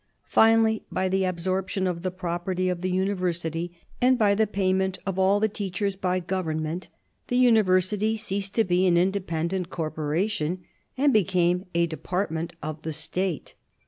[0.25, 5.19] Finally, by the absorption of the property of the University, and by the payment of
[5.19, 6.87] all the teachers by Government,
[7.27, 10.63] the University ceased to be an independent corporation,
[10.97, 13.53] and became a department of the State.